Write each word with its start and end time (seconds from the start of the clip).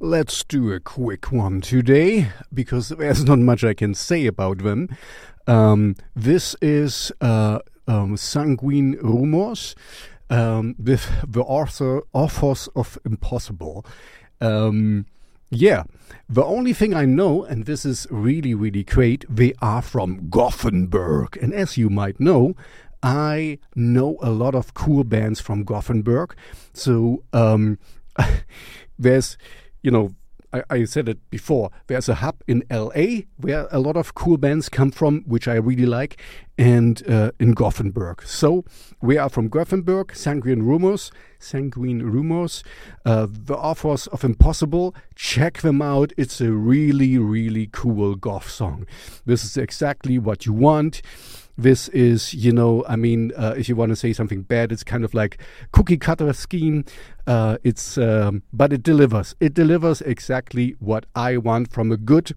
let's 0.00 0.42
do 0.44 0.72
a 0.72 0.80
quick 0.80 1.30
one 1.30 1.60
today 1.60 2.28
because 2.52 2.88
there's 2.88 3.24
not 3.24 3.38
much 3.38 3.62
I 3.62 3.74
can 3.74 3.94
say 3.94 4.26
about 4.26 4.58
them. 4.58 4.88
Um, 5.46 5.94
this 6.16 6.56
is 6.62 7.12
uh, 7.20 7.58
um, 7.86 8.16
Sanguine 8.16 8.96
Rumors 9.02 9.74
um, 10.30 10.74
with 10.82 11.06
the 11.28 11.42
author, 11.42 12.02
authors 12.14 12.68
of 12.74 12.98
Impossible. 13.04 13.84
Um, 14.40 15.04
yeah, 15.50 15.82
the 16.28 16.44
only 16.44 16.72
thing 16.72 16.94
I 16.94 17.04
know, 17.04 17.44
and 17.44 17.66
this 17.66 17.84
is 17.84 18.06
really, 18.10 18.54
really 18.54 18.84
great, 18.84 19.26
they 19.28 19.52
are 19.60 19.82
from 19.82 20.30
Gothenburg. 20.30 21.36
And 21.42 21.52
as 21.52 21.76
you 21.76 21.90
might 21.90 22.18
know, 22.18 22.54
I 23.02 23.58
know 23.74 24.16
a 24.22 24.30
lot 24.30 24.54
of 24.54 24.72
cool 24.72 25.04
bands 25.04 25.40
from 25.40 25.64
Gothenburg. 25.64 26.34
So 26.72 27.22
um, 27.34 27.78
there's, 28.98 29.36
you 29.82 29.90
know, 29.90 30.10
I, 30.52 30.62
I, 30.68 30.84
said 30.84 31.08
it 31.08 31.30
before, 31.30 31.70
there's 31.86 32.08
a 32.08 32.16
hub 32.16 32.42
in 32.48 32.64
LA 32.70 33.22
where 33.36 33.68
a 33.70 33.78
lot 33.78 33.96
of 33.96 34.14
cool 34.14 34.36
bands 34.36 34.68
come 34.68 34.90
from, 34.90 35.22
which 35.22 35.46
I 35.46 35.54
really 35.54 35.86
like, 35.86 36.20
and 36.58 37.08
uh, 37.08 37.30
in 37.38 37.52
Gothenburg. 37.52 38.22
So 38.22 38.64
we 39.00 39.16
are 39.16 39.28
from 39.28 39.48
Gothenburg, 39.48 40.14
Sanguine 40.14 40.62
Rumors, 40.62 41.12
Sanguine 41.38 42.02
Rumors, 42.02 42.64
uh, 43.04 43.28
the 43.30 43.56
authors 43.56 44.08
of 44.08 44.24
Impossible. 44.24 44.94
Check 45.14 45.58
them 45.58 45.80
out. 45.80 46.12
It's 46.16 46.40
a 46.40 46.50
really, 46.50 47.16
really 47.16 47.68
cool 47.70 48.16
goth 48.16 48.50
song. 48.50 48.86
This 49.24 49.44
is 49.44 49.56
exactly 49.56 50.18
what 50.18 50.46
you 50.46 50.52
want. 50.52 51.00
This 51.60 51.88
is, 51.88 52.32
you 52.32 52.52
know, 52.52 52.86
I 52.88 52.96
mean, 52.96 53.32
uh, 53.36 53.54
if 53.54 53.68
you 53.68 53.76
want 53.76 53.90
to 53.90 53.96
say 53.96 54.14
something 54.14 54.40
bad, 54.40 54.72
it's 54.72 54.82
kind 54.82 55.04
of 55.04 55.12
like 55.12 55.36
cookie 55.72 55.98
cutter 55.98 56.32
scheme. 56.32 56.86
Uh, 57.26 57.58
it's, 57.62 57.98
um, 57.98 58.42
but 58.50 58.72
it 58.72 58.82
delivers. 58.82 59.34
It 59.40 59.52
delivers 59.52 60.00
exactly 60.00 60.74
what 60.78 61.04
I 61.14 61.36
want 61.36 61.70
from 61.70 61.92
a 61.92 61.98
good 61.98 62.32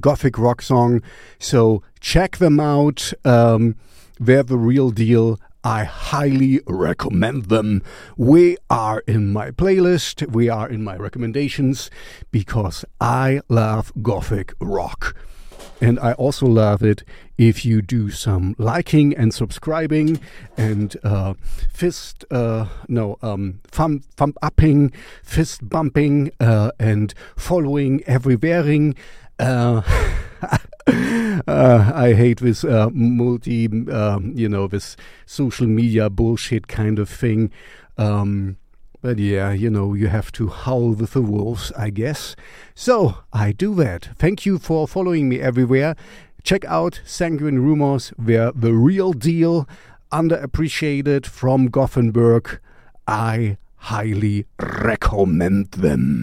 gothic 0.00 0.38
rock 0.38 0.60
song. 0.60 1.02
So 1.38 1.84
check 2.00 2.38
them 2.38 2.58
out. 2.58 3.12
Um, 3.24 3.76
they're 4.18 4.42
the 4.42 4.58
real 4.58 4.90
deal. 4.90 5.38
I 5.62 5.84
highly 5.84 6.60
recommend 6.66 7.44
them. 7.44 7.84
We 8.16 8.56
are 8.68 9.04
in 9.06 9.32
my 9.32 9.52
playlist, 9.52 10.28
we 10.32 10.48
are 10.48 10.68
in 10.68 10.82
my 10.82 10.96
recommendations 10.96 11.90
because 12.32 12.84
I 13.00 13.40
love 13.48 13.92
gothic 14.02 14.52
rock. 14.60 15.14
And 15.80 16.00
I 16.00 16.12
also 16.12 16.46
love 16.46 16.82
it 16.82 17.02
if 17.36 17.64
you 17.64 17.82
do 17.82 18.10
some 18.10 18.54
liking 18.58 19.14
and 19.14 19.32
subscribing 19.34 20.20
and 20.56 20.96
uh, 21.04 21.34
fist, 21.70 22.24
uh, 22.30 22.66
no, 22.88 23.18
um, 23.20 23.60
thumb, 23.68 24.00
thumb 24.16 24.34
upping, 24.40 24.92
fist 25.22 25.68
bumping, 25.68 26.30
uh, 26.40 26.70
and 26.78 27.12
following 27.36 28.02
everywhere. 28.04 28.94
Uh, 29.38 29.82
uh, 30.86 31.92
I 31.94 32.14
hate 32.14 32.40
this 32.40 32.64
uh, 32.64 32.88
multi, 32.92 33.66
um, 33.90 34.32
you 34.34 34.48
know, 34.48 34.66
this 34.66 34.96
social 35.26 35.66
media 35.66 36.08
bullshit 36.08 36.68
kind 36.68 36.98
of 36.98 37.08
thing. 37.08 37.50
Um, 37.98 38.56
but 39.06 39.20
yeah, 39.20 39.52
you 39.52 39.70
know, 39.70 39.94
you 39.94 40.08
have 40.08 40.32
to 40.32 40.48
howl 40.48 40.90
with 40.90 41.12
the 41.12 41.22
wolves, 41.22 41.70
I 41.78 41.90
guess. 41.90 42.34
So 42.74 43.18
I 43.32 43.52
do 43.52 43.72
that. 43.76 44.08
Thank 44.16 44.44
you 44.44 44.58
for 44.58 44.88
following 44.88 45.28
me 45.28 45.38
everywhere. 45.40 45.94
Check 46.42 46.64
out 46.64 47.00
Sanguine 47.04 47.60
Rumors, 47.60 48.12
they're 48.18 48.50
the 48.50 48.72
real 48.72 49.12
deal, 49.12 49.68
underappreciated 50.10 51.24
from 51.24 51.68
Gothenburg. 51.68 52.58
I 53.06 53.58
highly 53.76 54.46
recommend 54.58 55.70
them. 55.70 56.14